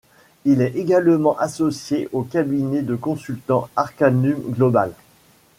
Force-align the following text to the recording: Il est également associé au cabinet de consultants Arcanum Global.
Il 0.45 0.63
est 0.63 0.75
également 0.77 1.37
associé 1.37 2.09
au 2.11 2.23
cabinet 2.23 2.81
de 2.81 2.95
consultants 2.95 3.69
Arcanum 3.75 4.41
Global. 4.49 4.93